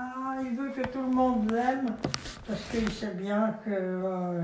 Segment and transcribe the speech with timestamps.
[0.00, 1.96] Ah, il veut que tout le monde l'aime,
[2.46, 4.42] parce qu'il sait bien que euh,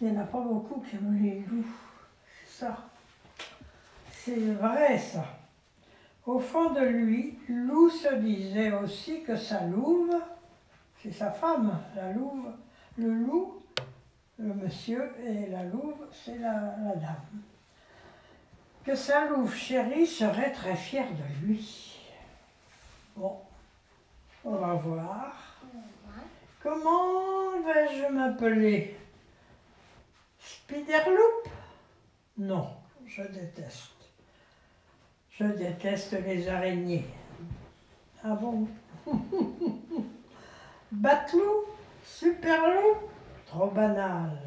[0.00, 1.66] n'y en a pas beaucoup qui aiment les loups.
[2.46, 2.78] C'est ça.
[4.12, 5.24] C'est vrai, ça.
[6.24, 10.14] Au fond de lui, Lou se disait aussi que sa louve,
[11.02, 12.52] c'est sa femme, la louve,
[12.96, 13.62] le loup,
[14.38, 17.42] le monsieur, et la louve, c'est la, la dame.
[18.84, 21.98] Que sa louve chérie serait très fière de lui.
[23.16, 23.36] Bon,
[24.44, 25.34] on va voir.
[26.62, 28.96] Comment vais-je m'appeler?
[30.38, 31.48] Spiderloop
[32.38, 32.68] Non,
[33.06, 34.10] je déteste.
[35.30, 37.06] Je déteste les araignées.
[38.22, 38.68] Ah bon?
[40.92, 41.64] Batlou
[42.04, 42.96] Superlou
[43.46, 44.38] Trop banal.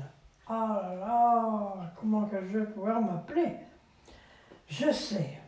[0.48, 3.56] Ah là là, comment que je vais pouvoir m'appeler?
[4.68, 5.40] Je sais.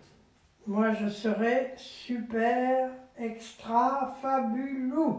[0.67, 5.17] Moi, je serai super extra fabuleux.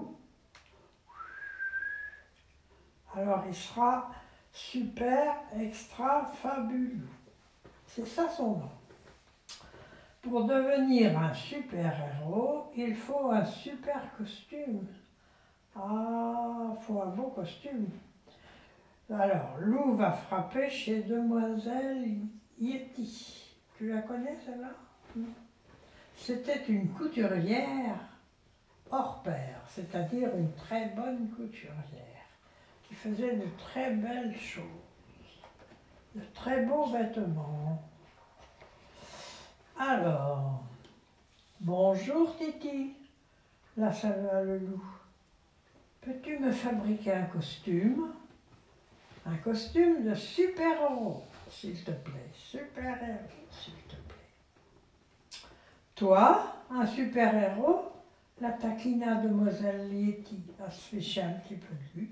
[3.15, 4.11] Alors, il sera
[4.53, 7.09] super extra fabuleux.
[7.87, 8.71] C'est ça son nom.
[10.23, 14.87] Pour devenir un super-héros, il faut un super costume.
[15.75, 17.89] Ah, faut un beau costume.
[19.09, 22.19] Alors, Lou va frapper chez Demoiselle
[22.59, 23.55] Yeti.
[23.79, 24.73] Tu la connais celle-là?
[26.17, 28.01] C'était une couturière
[28.91, 32.27] hors pair, c'est-à-dire une très bonne couturière,
[32.83, 34.65] qui faisait de très belles choses,
[36.15, 37.83] de très beaux vêtements.
[39.79, 40.65] Alors,
[41.61, 42.95] bonjour Titi,
[43.77, 44.85] la salua le loup.
[46.01, 48.13] Peux-tu me fabriquer un costume?
[49.27, 52.31] Un costume de super-héros, s'il te plaît.
[52.33, 53.19] Super-héros,
[53.51, 54.06] s'il te plaît.
[55.97, 57.91] Toi, un super-héros
[58.43, 60.43] La taquina demoiselle Lieti.
[60.63, 62.11] Elle se fait chier un petit peu de lui.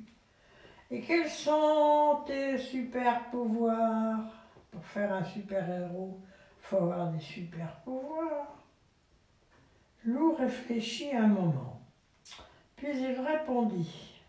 [0.91, 4.25] Et quels sont tes super pouvoirs
[4.71, 8.57] Pour faire un super-héros, il faut avoir des super pouvoirs.
[10.07, 11.83] Lou réfléchit un moment.
[12.77, 14.23] Puis il répondit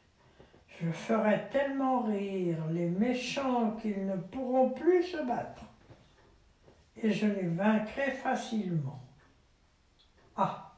[0.81, 5.63] Je ferai tellement rire les méchants qu'ils ne pourront plus se battre,
[6.97, 8.99] et je les vaincrai facilement.
[10.37, 10.73] Ah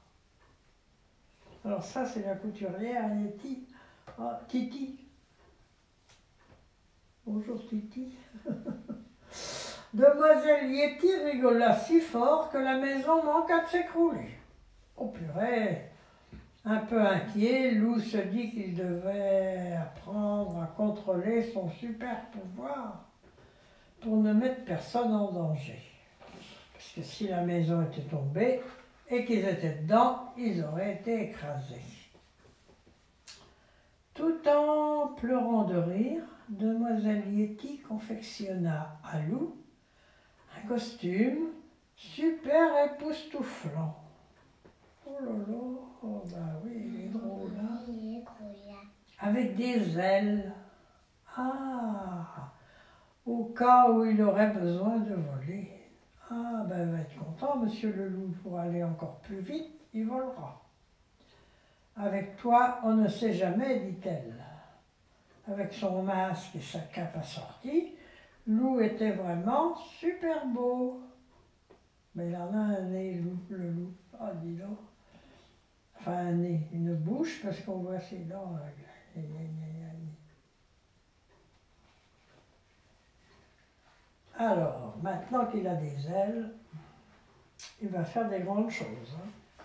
[1.68, 3.68] Alors, ça, c'est la couturière Yeti.
[4.18, 4.98] Ah, Titi.
[7.26, 8.16] Bonjour Titi.
[9.94, 14.30] Demoiselle Yeti rigola si fort que la maison manqua de s'écrouler.
[14.96, 15.92] Oh purée
[16.64, 23.10] un peu inquiet, Lou se dit qu'il devait apprendre à contrôler son super pouvoir
[24.00, 25.82] pour ne mettre personne en danger.
[26.72, 28.62] Parce que si la maison était tombée
[29.10, 31.82] et qu'ils étaient dedans, ils auraient été écrasés.
[34.14, 39.56] Tout en pleurant de rire, demoiselle Yeti confectionna à Lou
[40.58, 41.50] un costume
[41.96, 43.96] super époustouflant.
[45.06, 45.56] Oh là là,
[46.04, 47.52] oh bah oui, il est drôle.
[47.60, 47.80] hein.
[47.88, 48.76] Il est là.
[49.20, 50.52] Avec des ailes.
[51.36, 52.52] Ah
[53.26, 55.72] Au cas où il aurait besoin de voler.
[56.30, 60.62] Ah, ben va être content, monsieur le loup, pour aller encore plus vite, il volera.
[61.96, 64.36] Avec toi, on ne sait jamais, dit-elle.
[65.48, 67.94] Avec son masque et sa cape assortie,
[68.46, 71.02] Loup était vraiment super beau.
[72.16, 73.94] Mais il en a un nez, le loup.
[74.20, 74.78] Ah, dis donc.
[76.00, 78.58] Enfin, un nez, une bouche, parce qu'on voit ses dents.
[84.38, 86.54] Alors, maintenant qu'il a des ailes,
[87.82, 89.18] il va faire des grandes choses.
[89.18, 89.64] hein.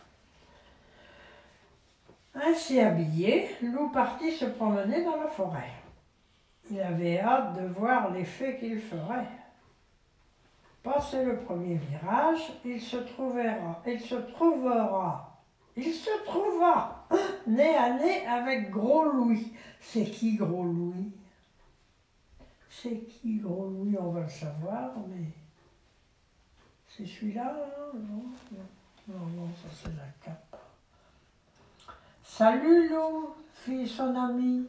[2.34, 5.70] Ainsi habillé, Loup partit se promener dans la forêt.
[6.70, 9.28] Il avait hâte de voir l'effet qu'il ferait.
[10.82, 15.42] Passé le premier virage, il se trouvera, il se trouvera,
[15.76, 17.06] il se trouva
[17.46, 19.53] nez à nez avec Gros Louis.
[19.80, 21.12] C'est qui Gros Louis?
[22.68, 23.97] C'est qui Gros Louis?
[24.00, 25.26] On va le savoir, mais
[26.97, 28.65] c'est celui-là là Non, non,
[29.09, 30.56] non, non, ça c'est la cape.
[32.22, 34.68] Salut Lou, fit son ami.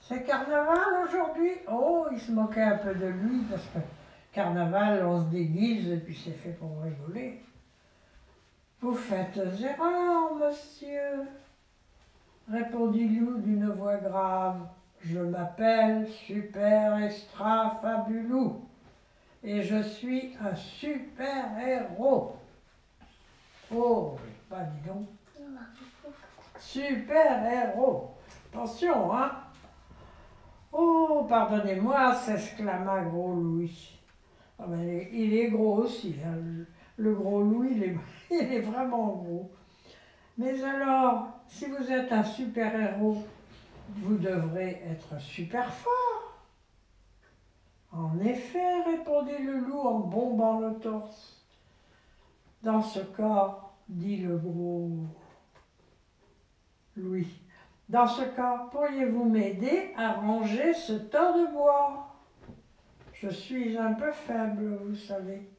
[0.00, 1.52] C'est carnaval aujourd'hui?
[1.70, 3.78] Oh, il se moquait un peu de lui parce que
[4.32, 7.40] carnaval, on se déguise et puis c'est fait pour rigoler.
[8.80, 11.28] Vous faites erreur, monsieur,
[12.50, 14.66] répondit Lou d'une voix grave.
[15.04, 18.68] Je m'appelle Super Extra Fabulou
[19.44, 22.36] et je suis un super héros.
[23.74, 24.16] Oh,
[24.50, 25.06] bah dis donc.
[26.58, 28.10] super-héros.
[28.52, 29.32] Attention, hein
[30.72, 33.98] Oh, pardonnez-moi, s'exclama Gros Louis.
[34.58, 34.64] Ah
[35.12, 36.64] il est gros aussi, hein.
[36.96, 37.96] le gros Louis, il est,
[38.30, 39.50] il est vraiment gros.
[40.38, 43.24] Mais alors, si vous êtes un super-héros,
[43.96, 46.21] vous devrez être super fort.
[47.92, 51.44] En effet, répondit le loup en bombant le torse.
[52.62, 53.58] Dans ce cas,
[53.88, 54.90] dit le gros
[56.96, 57.42] Louis,
[57.88, 62.16] dans ce cas, pourriez-vous m'aider à ranger ce tas de bois?
[63.12, 65.50] Je suis un peu faible, vous savez.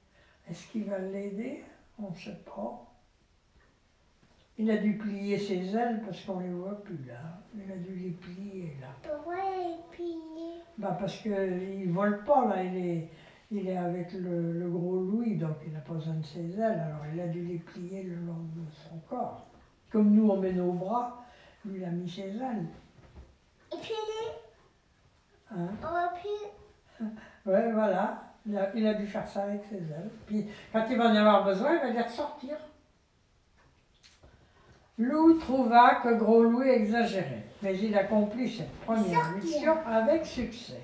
[0.50, 1.64] Est-ce qu'il va l'aider?
[2.00, 2.93] On ne sait pas.
[4.58, 7.42] Il a dû plier ses ailes parce qu'on ne les voit plus là.
[7.56, 8.88] Il a dû les plier là.
[9.02, 13.10] Pourquoi les plier Bah parce qu'il ne vole pas là, il est,
[13.52, 17.06] il est avec le, gros Louis, donc il n'a pas besoin de ses ailes, alors
[17.12, 19.48] il a dû les plier le long de son corps.
[19.92, 21.24] Comme nous on met nos bras,
[21.66, 22.68] lui il a mis ses ailes.
[23.72, 23.94] Et puis
[25.56, 25.70] Hein?
[25.82, 27.08] On va plus.
[27.46, 28.24] Ouais, voilà.
[28.46, 30.10] Il a, il a dû faire ça avec ses ailes.
[30.26, 32.58] Puis quand il va en avoir besoin, il va les ressortir.
[34.98, 40.82] Lou trouva que Gros Louis exagérait, mais il accomplit cette première mission avec succès.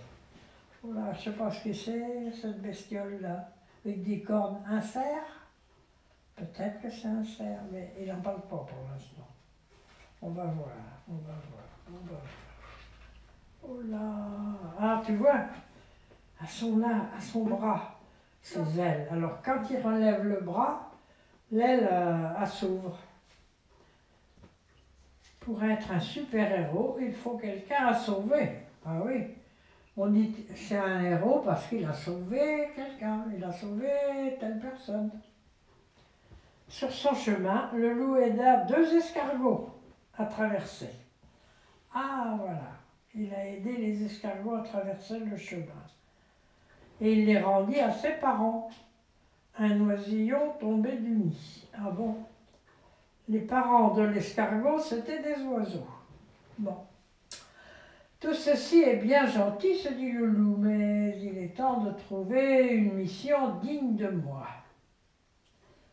[0.81, 3.49] Voilà, je ne sais pas ce que c'est, cette bestiole-là,
[3.85, 4.61] avec des cornes.
[4.67, 5.39] Un cerf
[6.39, 9.27] Peut-être que c'est un cerf, mais il n'en parle pas pour l'instant.
[10.21, 10.69] On va voir,
[11.09, 12.21] on va voir, on va voir.
[13.61, 13.99] Oh là
[14.79, 15.41] Ah, tu vois,
[16.41, 17.99] à son, à son bras,
[18.41, 19.07] ses ailes.
[19.11, 20.91] Alors, quand il relève le bras,
[21.51, 22.97] l'aile, euh, s'ouvre.
[25.49, 28.59] Pour être un super-héros, il faut quelqu'un à sauver.
[28.85, 29.29] Ah oui.
[29.97, 33.89] On dit c'est un héros parce qu'il a sauvé quelqu'un, il a sauvé
[34.39, 35.09] telle personne.
[36.67, 39.71] Sur son chemin, le loup aida deux escargots
[40.19, 40.91] à traverser.
[41.95, 42.69] Ah voilà,
[43.15, 45.83] il a aidé les escargots à traverser le chemin.
[47.01, 48.69] Et il les rendit à ses parents.
[49.57, 51.67] Un oisillon tombé du nid.
[51.73, 52.17] Ah bon?
[53.29, 55.87] Les parents de l'escargot, c'était des oiseaux.
[56.57, 56.77] Bon.
[58.19, 62.73] Tout ceci est bien gentil, se dit le loup, mais il est temps de trouver
[62.73, 64.47] une mission digne de moi.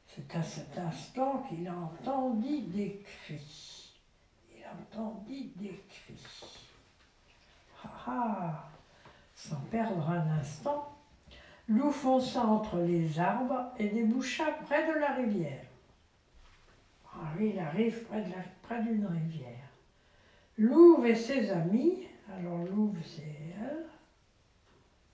[0.06, 3.92] C'est à cet instant qu'il entendit des cris.
[4.56, 6.58] Il entendit des cris.
[7.84, 8.68] Ah ah
[9.34, 10.96] Sans perdre un instant,
[11.68, 15.65] loup fonça entre les arbres et déboucha près de la rivière.
[17.18, 18.04] Ah oui, il arrive
[18.62, 19.70] près d'une rivière.
[20.58, 23.86] Louve et ses amis, alors Louve c'est elle,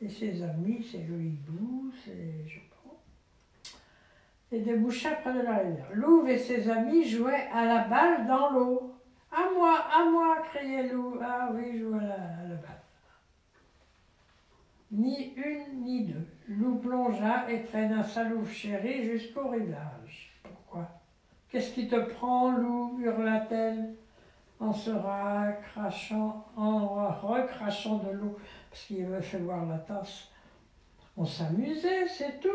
[0.01, 3.77] et ses amis c'est le hibou, c'est je sais pas,
[4.53, 5.89] et déboucha près de la rivière.
[5.95, 8.95] Louve et ses amis jouaient à la balle dans l'eau.
[9.35, 11.19] À moi, à moi, criait Louve.
[11.23, 12.17] Ah oui, joue à la,
[12.49, 12.83] la balle.
[14.91, 16.27] Ni une ni deux.
[16.49, 20.32] Loup plongea et traîna sa louve chérie jusqu'au rivage.
[21.53, 23.95] Qu'est-ce qui te prend, loup hurla-t-elle
[24.59, 28.39] en se recrachant, en recrachant de l'eau,
[28.71, 30.29] parce qu'il avait fait voir la tasse.
[31.15, 32.49] On s'amusait, c'est tout.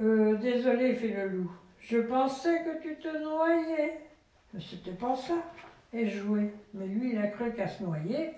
[0.00, 1.52] Euh, désolé, fit le loup.
[1.78, 4.00] Je pensais que tu te noyais.
[4.52, 5.34] Mais c'était pas ça.
[5.92, 6.52] Et jouer.
[6.72, 8.32] Mais lui, il a cru qu'à se noyer,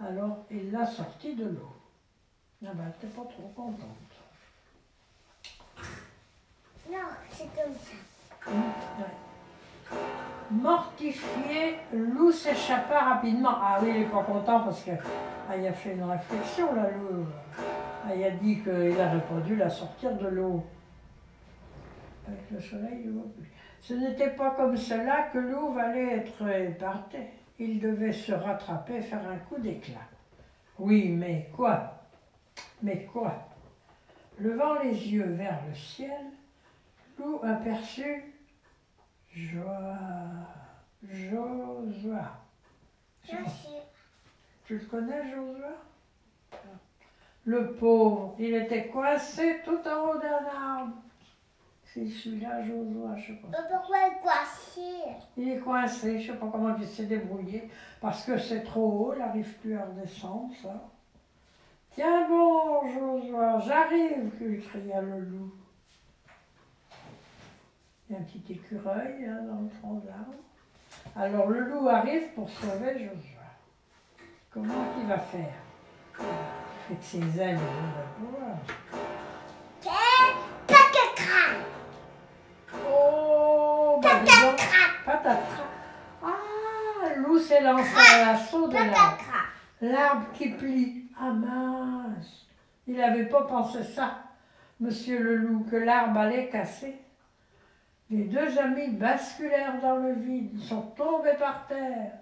[0.00, 1.72] alors il l'a sorti de l'eau.
[2.64, 3.76] Ah ben, t'es pas trop contente.
[6.90, 8.11] Non, c'est comme ça.
[10.50, 13.54] Mortifié, Lou s'échappa rapidement.
[13.54, 17.26] Ah oui, il n'est pas content parce qu'il a fait une réflexion, là, Lou.
[18.04, 20.62] Ah, il a dit qu'il pas dû la sortir de l'eau.
[22.26, 23.10] Avec le soleil.
[23.80, 27.30] Ce n'était pas comme cela que Lou allait être éparté.
[27.58, 30.06] Il devait se rattraper, faire un coup d'éclat.
[30.78, 31.94] Oui, mais quoi?
[32.82, 33.48] Mais quoi?
[34.38, 36.24] Levant les yeux vers le ciel,
[37.18, 38.31] Lou aperçut
[39.34, 39.96] Joa,
[41.02, 42.38] Josua.
[43.32, 43.68] Merci.
[44.66, 45.72] Tu le connais, Josua
[47.44, 50.96] Le pauvre, il était coincé tout en haut d'un arbre.
[51.84, 53.48] C'est celui-là, Josua, je sais pas.
[53.50, 57.70] Mais pourquoi le coiffer Il est coincé, je sais pas comment il s'est débrouillé,
[58.00, 60.90] parce que c'est trop haut, il n'arrive plus à redescendre, ça.
[61.90, 64.30] Tiens bon, Josua, j'arrive,
[64.68, 65.52] cria le loup.
[68.12, 70.34] Il y a un petit écureuil là, dans le tronc de l'arbre.
[71.16, 73.40] Alors le loup arrive pour sauver Josua.
[74.50, 75.54] Comment il va faire?
[76.18, 78.56] Avec ses ailes, il va pouvoir.
[79.80, 79.92] Quel
[80.66, 81.56] patatras
[82.86, 84.20] Oh, bah
[85.06, 85.64] patatras.
[86.22, 89.24] Ah, loup s'est lancé à l'assaut de l'arbre.
[89.80, 91.06] L'arbre qui plie.
[91.18, 92.46] Ah mince
[92.86, 94.18] Il n'avait pas pensé ça,
[94.80, 97.01] monsieur le loup, que l'arbre allait casser.
[98.12, 102.12] Les deux amis basculèrent dans le vide, ils sont tombés par terre.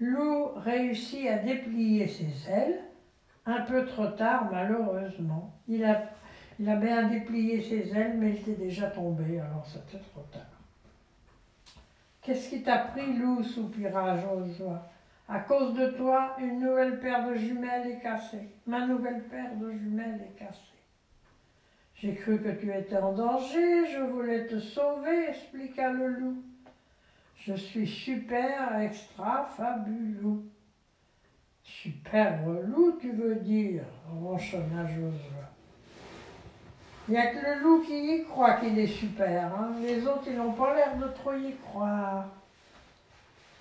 [0.00, 2.80] Loup réussit à déplier ses ailes,
[3.44, 5.52] un peu trop tard malheureusement.
[5.68, 6.04] Il a,
[6.58, 10.40] il a bien déplié ses ailes, mais il était déjà tombé, alors c'était trop tard.
[12.22, 14.88] Qu'est-ce qui t'a pris, loup soupira Joshua.
[15.28, 18.48] À cause de toi, une nouvelle paire de jumelles est cassée.
[18.66, 20.77] Ma nouvelle paire de jumelles est cassée.
[22.00, 26.42] J'ai cru que tu étais en danger, je voulais te sauver, expliqua le loup.
[27.36, 30.44] Je suis super, extra, fabuleux.
[31.64, 35.48] Super loup, tu veux dire, ronchonna Joshua.
[37.08, 39.46] Il n'y a que le loup qui y croit qu'il est super.
[39.54, 39.72] hein.
[39.82, 42.26] Les autres, ils n'ont pas l'air de trop y croire.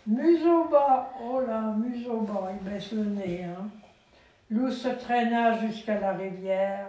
[0.05, 3.45] Museau bas, oh là, museau bas, il baisse le nez.
[3.45, 3.67] Hein.
[4.51, 6.87] Loup se traîna jusqu'à la rivière.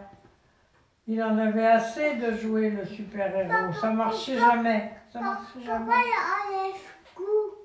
[1.10, 3.72] Il en avait assez de jouer le super-héros.
[3.80, 4.92] Ça marchait jamais.
[5.10, 5.90] Ça marchait jamais.
[5.90, 6.82] Il enlève
[7.14, 7.58] coup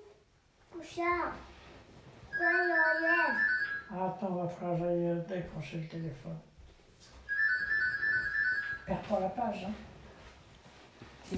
[0.95, 1.01] il
[2.41, 3.35] enlève
[3.91, 6.37] Ah, Attends, on va faire j'aille décrocher le téléphone.
[8.85, 9.67] Perds pas la page,
[11.33, 11.37] hein.